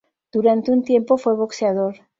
Durante 0.31 0.71
un 0.71 0.81
tiempo, 0.81 1.19
fue 1.19 1.35
boxeador. 1.35 1.93